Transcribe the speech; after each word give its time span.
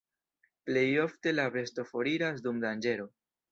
Plejofte 0.69 1.35
la 1.35 1.45
besto 1.57 1.87
foriras 1.93 2.43
dum 2.49 2.65
danĝero. 2.67 3.09